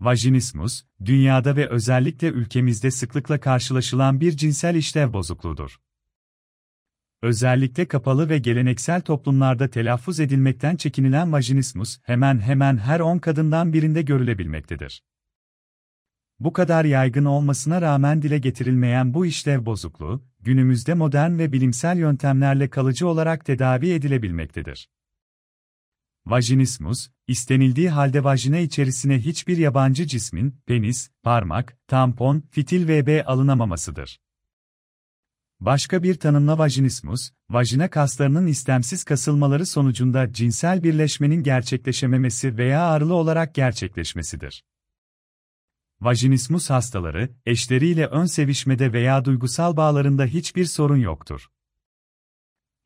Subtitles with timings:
[0.00, 5.76] Vajinismus, dünyada ve özellikle ülkemizde sıklıkla karşılaşılan bir cinsel işlev bozukluğudur.
[7.22, 14.02] Özellikle kapalı ve geleneksel toplumlarda telaffuz edilmekten çekinilen vajinismus, hemen hemen her 10 kadından birinde
[14.02, 15.02] görülebilmektedir.
[16.40, 22.70] Bu kadar yaygın olmasına rağmen dile getirilmeyen bu işlev bozukluğu, günümüzde modern ve bilimsel yöntemlerle
[22.70, 24.88] kalıcı olarak tedavi edilebilmektedir.
[26.26, 34.20] Vajinismus, istenildiği halde vajina içerisine hiçbir yabancı cismin, penis, parmak, tampon, fitil vb alınamamasıdır.
[35.60, 43.54] Başka bir tanımla vajinismus, vajina kaslarının istemsiz kasılmaları sonucunda cinsel birleşmenin gerçekleşememesi veya ağrılı olarak
[43.54, 44.64] gerçekleşmesidir.
[46.00, 51.48] Vajinismus hastaları, eşleriyle ön sevişmede veya duygusal bağlarında hiçbir sorun yoktur.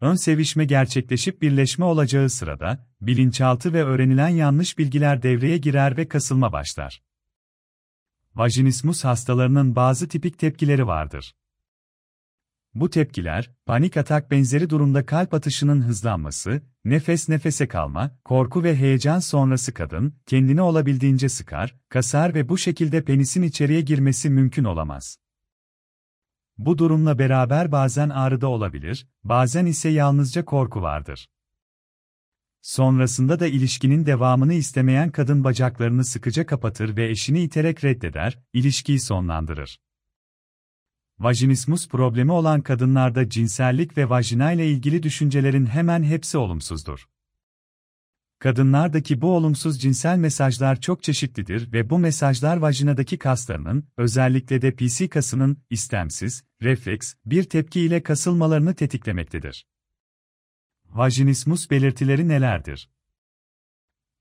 [0.01, 6.53] Ön sevişme gerçekleşip birleşme olacağı sırada, bilinçaltı ve öğrenilen yanlış bilgiler devreye girer ve kasılma
[6.53, 7.03] başlar.
[8.35, 11.35] Vajinismus hastalarının bazı tipik tepkileri vardır.
[12.75, 19.19] Bu tepkiler, panik atak benzeri durumda kalp atışının hızlanması, nefes nefese kalma, korku ve heyecan
[19.19, 25.19] sonrası kadın, kendini olabildiğince sıkar, kasar ve bu şekilde penisin içeriye girmesi mümkün olamaz.
[26.61, 31.29] Bu durumla beraber bazen ağrı da olabilir, bazen ise yalnızca korku vardır.
[32.63, 39.81] Sonrasında da ilişkinin devamını istemeyen kadın bacaklarını sıkıca kapatır ve eşini iterek reddeder, ilişkiyi sonlandırır.
[41.19, 47.07] Vajinismus problemi olan kadınlarda cinsellik ve vajina ile ilgili düşüncelerin hemen hepsi olumsuzdur.
[48.41, 55.09] Kadınlardaki bu olumsuz cinsel mesajlar çok çeşitlidir ve bu mesajlar vajinadaki kaslarının, özellikle de PC
[55.09, 59.67] kasının, istemsiz, refleks, bir tepki ile kasılmalarını tetiklemektedir.
[60.85, 62.91] Vajinismus belirtileri nelerdir?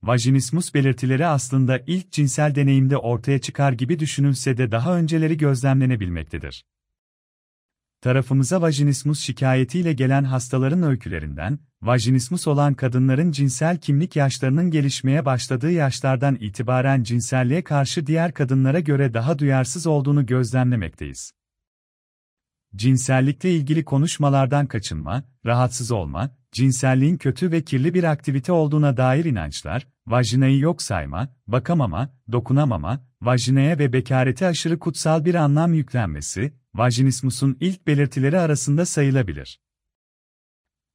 [0.03, 6.65] Vajinismus belirtileri aslında ilk cinsel deneyimde ortaya çıkar gibi düşünülse de daha önceleri gözlemlenebilmektedir.
[8.01, 16.35] Tarafımıza vajinismus şikayetiyle gelen hastaların öykülerinden, vajinismus olan kadınların cinsel kimlik yaşlarının gelişmeye başladığı yaşlardan
[16.35, 21.31] itibaren cinselliğe karşı diğer kadınlara göre daha duyarsız olduğunu gözlemlemekteyiz.
[22.75, 29.87] Cinsellikle ilgili konuşmalardan kaçınma, rahatsız olma, cinselliğin kötü ve kirli bir aktivite olduğuna dair inançlar,
[30.07, 37.87] vajinayı yok sayma, bakamama, dokunamama, vajinaya ve bekarete aşırı kutsal bir anlam yüklenmesi, vajinismusun ilk
[37.87, 39.59] belirtileri arasında sayılabilir.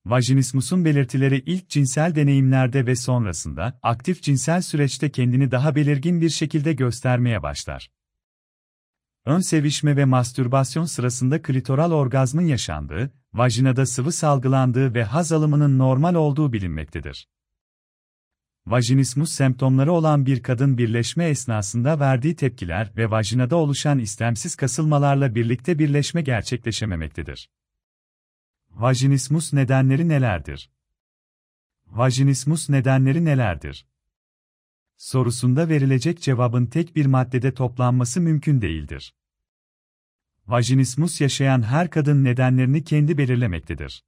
[0.06, 6.72] Vajinismusun belirtileri ilk cinsel deneyimlerde ve sonrasında, aktif cinsel süreçte kendini daha belirgin bir şekilde
[6.72, 7.90] göstermeye başlar.
[9.24, 16.14] Ön sevişme ve mastürbasyon sırasında klitoral orgazmın yaşandığı, vajinada sıvı salgılandığı ve haz alımının normal
[16.14, 17.28] olduğu bilinmektedir.
[18.66, 25.78] Vajinismus semptomları olan bir kadın birleşme esnasında verdiği tepkiler ve vajinada oluşan istemsiz kasılmalarla birlikte
[25.78, 27.50] birleşme gerçekleşememektedir.
[28.70, 30.70] Vajinismus nedenleri nelerdir?
[31.86, 33.86] Vajinismus nedenleri nelerdir?
[34.96, 39.14] Sorusunda verilecek cevabın tek bir maddede toplanması mümkün değildir.
[40.46, 44.04] Vajinismus yaşayan her kadın nedenlerini kendi belirlemektedir.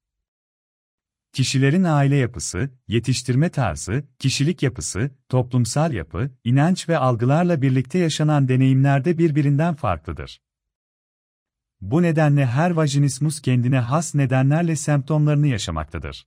[1.37, 9.19] Kişilerin aile yapısı, yetiştirme tarzı, kişilik yapısı, toplumsal yapı, inanç ve algılarla birlikte yaşanan deneyimlerde
[9.19, 10.41] birbirinden farklıdır.
[11.81, 16.27] Bu nedenle her vajinismus kendine has nedenlerle semptomlarını yaşamaktadır.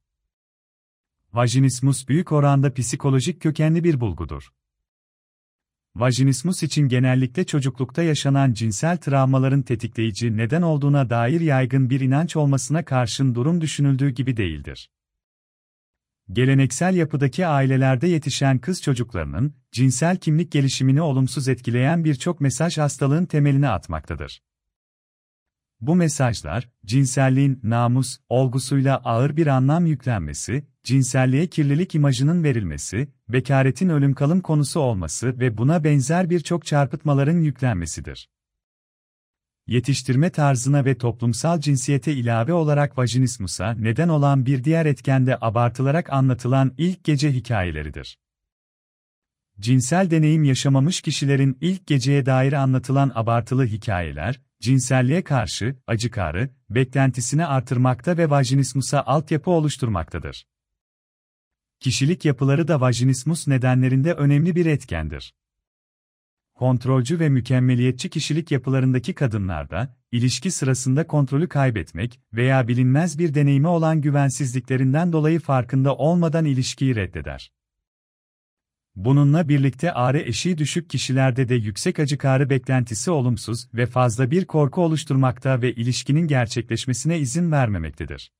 [1.33, 4.49] Vajinismus büyük oranda psikolojik kökenli bir bulgudur.
[5.95, 12.85] Vajinismus için genellikle çocuklukta yaşanan cinsel travmaların tetikleyici neden olduğuna dair yaygın bir inanç olmasına
[12.85, 14.89] karşın durum düşünüldüğü gibi değildir.
[16.31, 23.69] Geleneksel yapıdaki ailelerde yetişen kız çocuklarının cinsel kimlik gelişimini olumsuz etkileyen birçok mesaj hastalığın temelini
[23.69, 24.41] atmaktadır.
[25.81, 34.13] Bu mesajlar, cinselliğin namus olgusuyla ağır bir anlam yüklenmesi, cinselliğe kirlilik imajının verilmesi, bekaretin ölüm
[34.13, 38.29] kalım konusu olması ve buna benzer birçok çarpıtmaların yüklenmesidir.
[39.69, 46.13] Yetiştirme tarzına ve toplumsal cinsiyete ilave olarak vajinismusa neden olan bir diğer etken de abartılarak
[46.13, 48.19] anlatılan ilk gece hikayeleridir.
[49.59, 58.17] Cinsel deneyim yaşamamış kişilerin ilk geceye dair anlatılan abartılı hikayeler, cinselliğe karşı acıkarı, beklentisini artırmakta
[58.17, 60.45] ve vajinismusa altyapı oluşturmaktadır.
[61.79, 65.33] Kişilik yapıları da vajinismus nedenlerinde önemli bir etkendir.
[66.59, 74.01] Kontrolcü ve mükemmeliyetçi kişilik yapılarındaki kadınlarda, ilişki sırasında kontrolü kaybetmek veya bilinmez bir deneyimi olan
[74.01, 77.51] güvensizliklerinden dolayı farkında olmadan ilişkiyi reddeder.
[78.95, 84.45] Bununla birlikte ağrı eşiği düşük kişilerde de yüksek acı ağrı beklentisi olumsuz ve fazla bir
[84.45, 88.31] korku oluşturmakta ve ilişkinin gerçekleşmesine izin vermemektedir.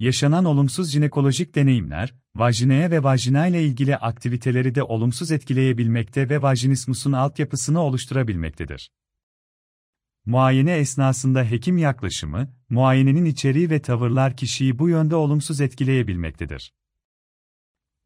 [0.00, 7.12] Yaşanan olumsuz jinekolojik deneyimler, vajineye ve vajina ile ilgili aktiviteleri de olumsuz etkileyebilmekte ve vajinismusun
[7.12, 8.90] altyapısını oluşturabilmektedir.
[10.26, 16.72] Muayene esnasında hekim yaklaşımı, muayenenin içeriği ve tavırlar kişiyi bu yönde olumsuz etkileyebilmektedir.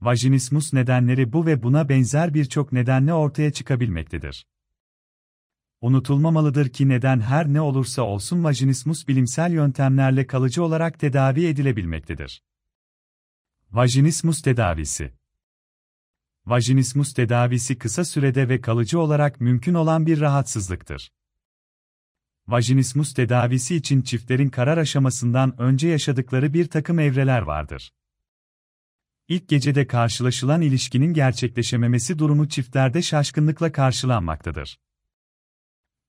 [0.00, 4.46] Vajinismus nedenleri bu ve buna benzer birçok nedenle ortaya çıkabilmektedir.
[5.84, 12.42] Unutulmamalıdır ki neden her ne olursa olsun vajinismus bilimsel yöntemlerle kalıcı olarak tedavi edilebilmektedir.
[13.70, 15.12] Vajinismus tedavisi
[16.46, 21.12] Vajinismus tedavisi kısa sürede ve kalıcı olarak mümkün olan bir rahatsızlıktır.
[22.46, 27.92] Vajinismus tedavisi için çiftlerin karar aşamasından önce yaşadıkları bir takım evreler vardır.
[29.28, 34.78] İlk gecede karşılaşılan ilişkinin gerçekleşememesi durumu çiftlerde şaşkınlıkla karşılanmaktadır.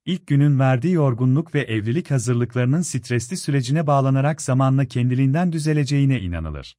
[0.06, 6.78] İlk günün verdiği yorgunluk ve evlilik hazırlıklarının stresli sürecine bağlanarak zamanla kendiliğinden düzeleceğine inanılır.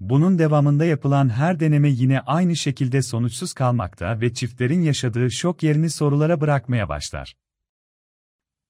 [0.00, 5.90] Bunun devamında yapılan her deneme yine aynı şekilde sonuçsuz kalmakta ve çiftlerin yaşadığı şok yerini
[5.90, 7.36] sorulara bırakmaya başlar.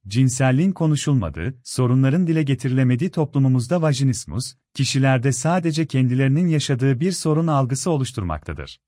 [0.08, 8.78] Cinselliğin konuşulmadığı, sorunların dile getirilemediği toplumumuzda vajinismus, kişilerde sadece kendilerinin yaşadığı bir sorun algısı oluşturmaktadır.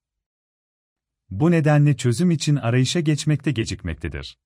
[1.31, 4.39] Bu nedenle çözüm için arayışa geçmekte gecikmektedir.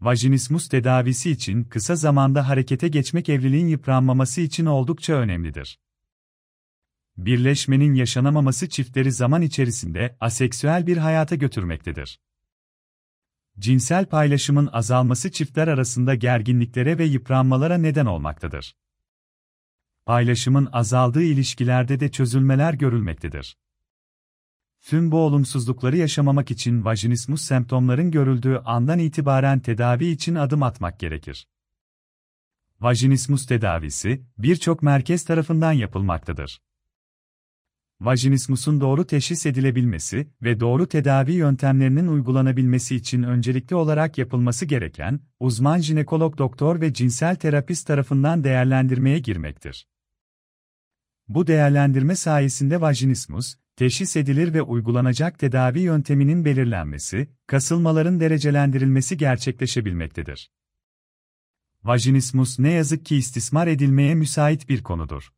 [0.00, 5.78] Vajinismus tedavisi için kısa zamanda harekete geçmek evliliğin yıpranmaması için oldukça önemlidir.
[7.16, 12.20] Birleşmenin yaşanamaması çiftleri zaman içerisinde aseksüel bir hayata götürmektedir.
[13.58, 18.76] Cinsel paylaşımın azalması çiftler arasında gerginliklere ve yıpranmalara neden olmaktadır.
[20.06, 23.56] Paylaşımın azaldığı ilişkilerde de çözülmeler görülmektedir.
[24.84, 31.48] Tüm bu olumsuzlukları yaşamamak için vajinismus semptomların görüldüğü andan itibaren tedavi için adım atmak gerekir.
[32.80, 36.62] Vajinismus tedavisi, birçok merkez tarafından yapılmaktadır.
[38.00, 45.78] Vajinismusun doğru teşhis edilebilmesi ve doğru tedavi yöntemlerinin uygulanabilmesi için öncelikli olarak yapılması gereken, uzman
[45.78, 49.88] jinekolog doktor ve cinsel terapist tarafından değerlendirmeye girmektir.
[51.28, 60.50] Bu değerlendirme sayesinde vajinismus, teşhis edilir ve uygulanacak tedavi yönteminin belirlenmesi, kasılmaların derecelendirilmesi gerçekleşebilmektedir.
[61.84, 65.32] Vajinismus ne yazık ki istismar edilmeye müsait bir konudur.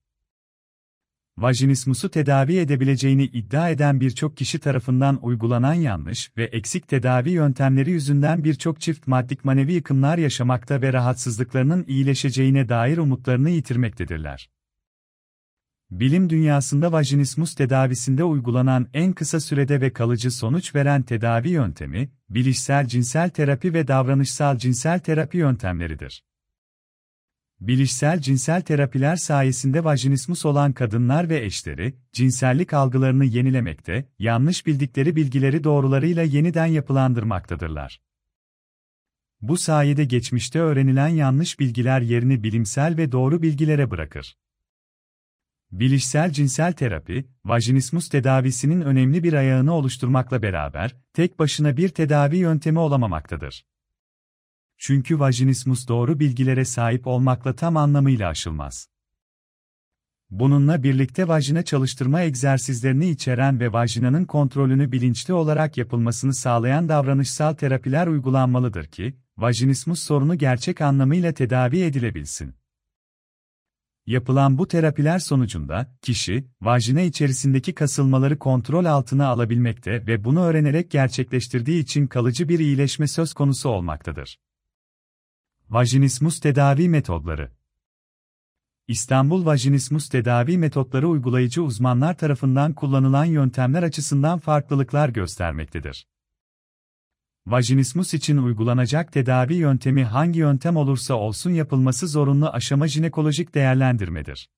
[1.38, 8.44] Vajinismusu tedavi edebileceğini iddia eden birçok kişi tarafından uygulanan yanlış ve eksik tedavi yöntemleri yüzünden
[8.44, 14.50] birçok çift maddik manevi yıkımlar yaşamakta ve rahatsızlıklarının iyileşeceğine dair umutlarını yitirmektedirler.
[15.90, 22.86] Bilim dünyasında vajinismus tedavisinde uygulanan en kısa sürede ve kalıcı sonuç veren tedavi yöntemi, bilişsel
[22.86, 26.24] cinsel terapi ve davranışsal cinsel terapi yöntemleridir.
[27.60, 35.64] Bilişsel cinsel terapiler sayesinde vajinismus olan kadınlar ve eşleri, cinsellik algılarını yenilemekte, yanlış bildikleri bilgileri
[35.64, 38.00] doğrularıyla yeniden yapılandırmaktadırlar.
[39.40, 44.36] Bu sayede geçmişte öğrenilen yanlış bilgiler yerini bilimsel ve doğru bilgilere bırakır.
[45.72, 52.78] Bilişsel cinsel terapi, vajinismus tedavisinin önemli bir ayağını oluşturmakla beraber, tek başına bir tedavi yöntemi
[52.78, 53.66] olamamaktadır.
[54.78, 58.88] Çünkü vajinismus doğru bilgilere sahip olmakla tam anlamıyla aşılmaz.
[60.30, 68.06] Bununla birlikte vajina çalıştırma egzersizlerini içeren ve vajinanın kontrolünü bilinçli olarak yapılmasını sağlayan davranışsal terapiler
[68.06, 72.54] uygulanmalıdır ki, vajinismus sorunu gerçek anlamıyla tedavi edilebilsin.
[74.06, 81.82] Yapılan bu terapiler sonucunda, kişi, vajina içerisindeki kasılmaları kontrol altına alabilmekte ve bunu öğrenerek gerçekleştirdiği
[81.82, 84.38] için kalıcı bir iyileşme söz konusu olmaktadır.
[85.70, 87.52] Vajinismus tedavi metodları
[88.88, 96.06] İstanbul Vajinismus tedavi metotları uygulayıcı uzmanlar tarafından kullanılan yöntemler açısından farklılıklar göstermektedir.
[97.46, 104.50] Vajinismus için uygulanacak tedavi yöntemi hangi yöntem olursa olsun yapılması zorunlu aşama jinekolojik değerlendirmedir.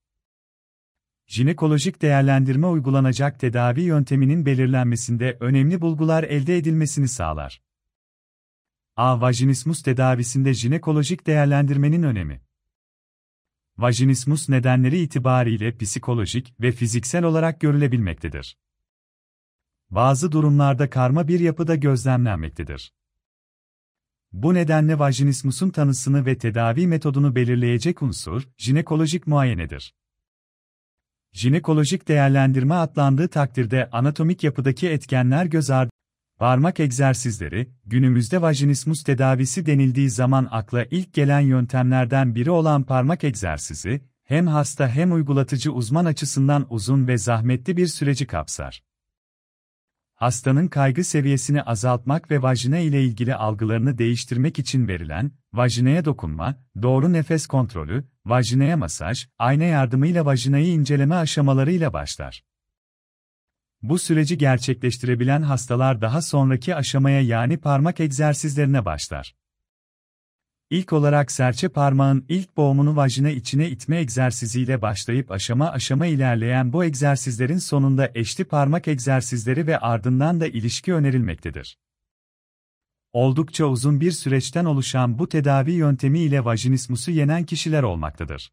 [1.26, 7.62] Jinekolojik değerlendirme uygulanacak tedavi yönteminin belirlenmesinde önemli bulgular elde edilmesini sağlar.
[8.96, 9.20] A.
[9.20, 12.42] Vajinismus tedavisinde jinekolojik değerlendirmenin önemi.
[13.78, 18.56] Vajinismus nedenleri itibariyle psikolojik ve fiziksel olarak görülebilmektedir.
[19.90, 22.92] Bazı durumlarda karma bir yapıda gözlemlenmektedir.
[24.32, 29.94] Bu nedenle vajinismusun tanısını ve tedavi metodunu belirleyecek unsur, jinekolojik muayenedir.
[31.32, 35.90] Jinekolojik değerlendirme atlandığı takdirde anatomik yapıdaki etkenler göz ardı
[36.38, 44.00] Parmak egzersizleri, günümüzde vajinismus tedavisi denildiği zaman akla ilk gelen yöntemlerden biri olan parmak egzersizi,
[44.24, 48.87] hem hasta hem uygulatıcı uzman açısından uzun ve zahmetli bir süreci kapsar.
[50.18, 57.12] Hastanın kaygı seviyesini azaltmak ve vajina ile ilgili algılarını değiştirmek için verilen, vajinaya dokunma, doğru
[57.12, 62.44] nefes kontrolü, vajinaya masaj, ayna yardımıyla vajinayı inceleme aşamalarıyla başlar.
[63.82, 69.34] Bu süreci gerçekleştirebilen hastalar daha sonraki aşamaya yani parmak egzersizlerine başlar.
[70.70, 76.84] İlk olarak serçe parmağın ilk boğumunu vajina içine itme egzersiziyle başlayıp aşama aşama ilerleyen bu
[76.84, 81.78] egzersizlerin sonunda eşli parmak egzersizleri ve ardından da ilişki önerilmektedir.
[83.12, 88.50] Oldukça uzun bir süreçten oluşan bu tedavi yöntemi ile vajinismusu yenen kişiler olmaktadır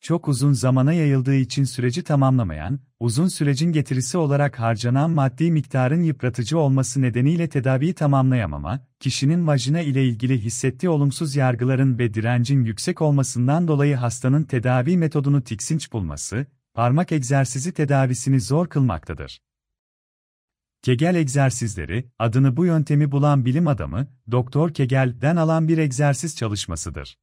[0.00, 6.58] çok uzun zamana yayıldığı için süreci tamamlamayan, uzun sürecin getirisi olarak harcanan maddi miktarın yıpratıcı
[6.58, 13.68] olması nedeniyle tedaviyi tamamlayamama, kişinin vajina ile ilgili hissettiği olumsuz yargıların ve direncin yüksek olmasından
[13.68, 19.40] dolayı hastanın tedavi metodunu tiksinç bulması, parmak egzersizi tedavisini zor kılmaktadır.
[20.82, 27.18] Kegel egzersizleri, adını bu yöntemi bulan bilim adamı, Doktor Kegel'den alan bir egzersiz çalışmasıdır.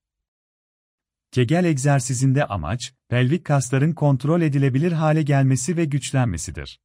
[1.35, 6.79] Kegel egzersizinde amaç, pelvik kasların kontrol edilebilir hale gelmesi ve güçlenmesidir.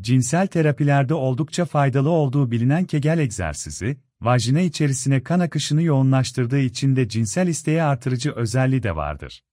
[0.00, 7.08] Cinsel terapilerde oldukça faydalı olduğu bilinen Kegel egzersizi, vajina içerisine kan akışını yoğunlaştırdığı için de
[7.08, 9.44] cinsel isteği artırıcı özelliği de vardır.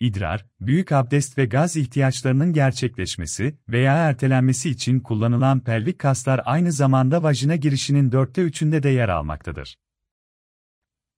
[0.00, 7.22] İdrar, büyük abdest ve gaz ihtiyaçlarının gerçekleşmesi veya ertelenmesi için kullanılan pelvik kaslar aynı zamanda
[7.22, 9.76] vajina girişinin dörtte üçünde de yer almaktadır.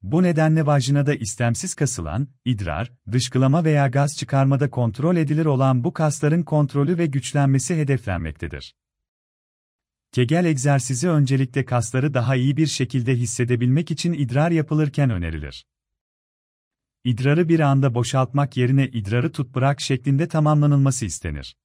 [0.04, 6.42] Bu nedenle vajinada istemsiz kasılan, idrar, dışkılama veya gaz çıkarmada kontrol edilir olan bu kasların
[6.42, 8.74] kontrolü ve güçlenmesi hedeflenmektedir.
[10.12, 15.66] Kegel egzersizi öncelikle kasları daha iyi bir şekilde hissedebilmek için idrar yapılırken önerilir.
[17.04, 21.56] İdrarı bir anda boşaltmak yerine idrarı tut bırak şeklinde tamamlanılması istenir.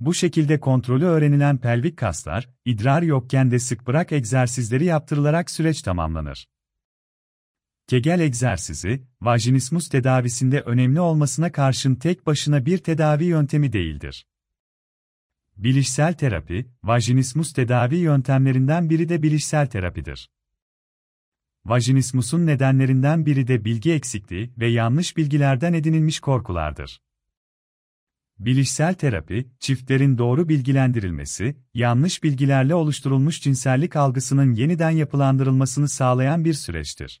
[0.00, 6.46] Bu şekilde kontrolü öğrenilen pelvik kaslar, idrar yokken de sık bırak egzersizleri yaptırılarak süreç tamamlanır.
[7.90, 14.26] Kegel egzersizi, vajinismus tedavisinde önemli olmasına karşın tek başına bir tedavi yöntemi değildir.
[15.56, 20.30] Bilişsel terapi, vajinismus tedavi yöntemlerinden biri de bilişsel terapidir.
[21.64, 27.02] Vajinismusun nedenlerinden biri de bilgi eksikliği ve yanlış bilgilerden edinilmiş korkulardır.
[28.38, 37.20] Bilişsel terapi, çiftlerin doğru bilgilendirilmesi, yanlış bilgilerle oluşturulmuş cinsellik algısının yeniden yapılandırılmasını sağlayan bir süreçtir.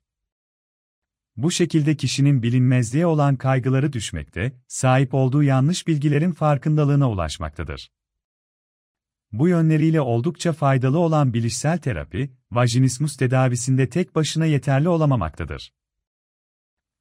[1.36, 7.90] Bu şekilde kişinin bilinmezliğe olan kaygıları düşmekte, sahip olduğu yanlış bilgilerin farkındalığına ulaşmaktadır.
[9.32, 15.72] Bu yönleriyle oldukça faydalı olan bilişsel terapi, vajinismus tedavisinde tek başına yeterli olamamaktadır.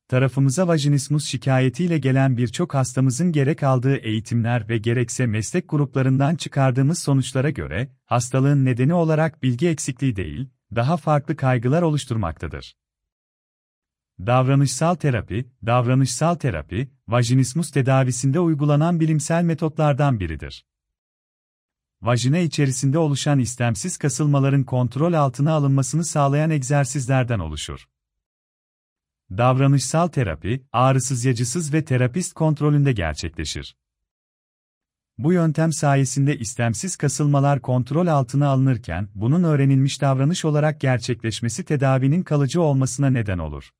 [0.08, 7.50] Tarafımıza vajinismus şikayetiyle gelen birçok hastamızın gerek aldığı eğitimler ve gerekse meslek gruplarından çıkardığımız sonuçlara
[7.50, 12.76] göre, hastalığın nedeni olarak bilgi eksikliği değil, daha farklı kaygılar oluşturmaktadır.
[14.26, 20.66] Davranışsal terapi, davranışsal terapi, vajinismus tedavisinde uygulanan bilimsel metotlardan biridir.
[22.02, 27.90] Vajina içerisinde oluşan istemsiz kasılmaların kontrol altına alınmasını sağlayan egzersizlerden oluşur.
[29.32, 33.76] Davranışsal terapi, ağrısız yacısız ve terapist kontrolünde gerçekleşir.
[35.18, 42.62] Bu yöntem sayesinde istemsiz kasılmalar kontrol altına alınırken, bunun öğrenilmiş davranış olarak gerçekleşmesi tedavinin kalıcı
[42.62, 43.72] olmasına neden olur.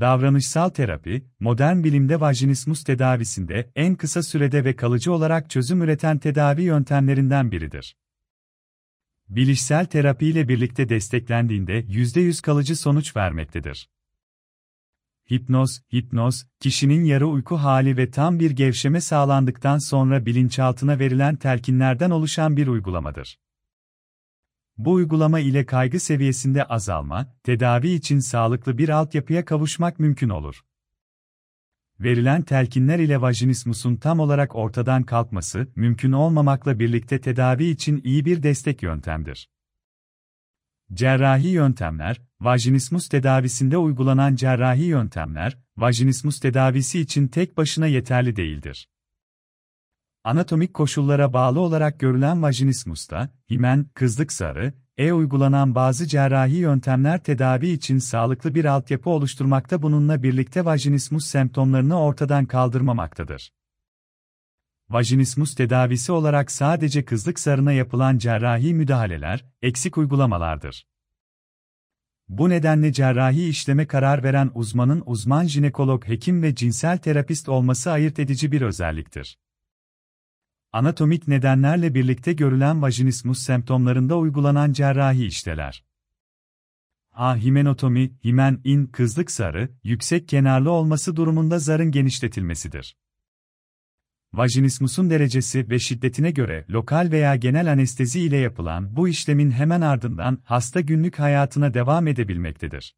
[0.00, 6.62] Davranışsal terapi, modern bilimde vajinismus tedavisinde en kısa sürede ve kalıcı olarak çözüm üreten tedavi
[6.62, 7.96] yöntemlerinden biridir.
[9.28, 13.88] Bilişsel terapi ile birlikte desteklendiğinde %100 kalıcı sonuç vermektedir.
[15.30, 22.10] Hipnoz, hipnoz, kişinin yarı uyku hali ve tam bir gevşeme sağlandıktan sonra bilinçaltına verilen telkinlerden
[22.10, 23.38] oluşan bir uygulamadır.
[24.78, 30.60] Bu uygulama ile kaygı seviyesinde azalma, tedavi için sağlıklı bir altyapıya kavuşmak mümkün olur.
[32.00, 38.42] Verilen telkinler ile vajinismusun tam olarak ortadan kalkması mümkün olmamakla birlikte tedavi için iyi bir
[38.42, 39.48] destek yöntemdir.
[40.92, 48.88] Cerrahi yöntemler, vajinismus tedavisinde uygulanan cerrahi yöntemler, vajinismus tedavisi için tek başına yeterli değildir.
[50.24, 57.68] Anatomik koşullara bağlı olarak görülen vajinismusta, himen, kızlık sarı, e uygulanan bazı cerrahi yöntemler tedavi
[57.68, 63.52] için sağlıklı bir altyapı oluşturmakta bununla birlikte vajinismus semptomlarını ortadan kaldırmamaktadır.
[64.90, 70.86] Vajinismus tedavisi olarak sadece kızlık sarına yapılan cerrahi müdahaleler, eksik uygulamalardır.
[72.28, 78.18] Bu nedenle cerrahi işleme karar veren uzmanın uzman jinekolog hekim ve cinsel terapist olması ayırt
[78.18, 79.38] edici bir özelliktir.
[80.72, 85.84] Anatomik nedenlerle birlikte görülen vajinismus semptomlarında uygulanan cerrahi işleler.
[87.12, 87.36] A.
[87.36, 92.96] Himenotomi, himen, in, kızlık zarı, yüksek kenarlı olması durumunda zarın genişletilmesidir.
[94.32, 100.38] Vajinismusun derecesi ve şiddetine göre lokal veya genel anestezi ile yapılan bu işlemin hemen ardından
[100.44, 102.96] hasta günlük hayatına devam edebilmektedir.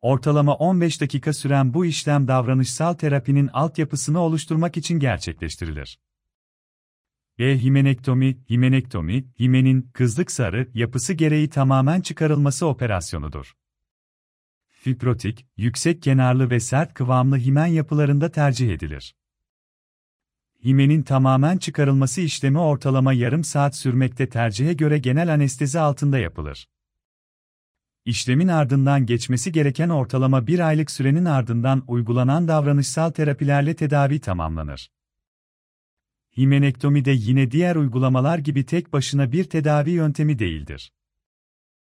[0.00, 5.98] Ortalama 15 dakika süren bu işlem davranışsal terapinin altyapısını oluşturmak için gerçekleştirilir.
[7.38, 7.62] E.
[7.62, 13.56] Himenektomi, himenektomi, himenin, kızlık sarı, yapısı gereği tamamen çıkarılması operasyonudur.
[14.68, 19.14] Fiprotik, yüksek kenarlı ve sert kıvamlı himen yapılarında tercih edilir.
[20.64, 26.68] Himenin tamamen çıkarılması işlemi ortalama yarım saat sürmekte tercihe göre genel anestezi altında yapılır.
[28.04, 34.90] İşlemin ardından geçmesi gereken ortalama bir aylık sürenin ardından uygulanan davranışsal terapilerle tedavi tamamlanır.
[36.38, 40.92] Himenektomi de yine diğer uygulamalar gibi tek başına bir tedavi yöntemi değildir.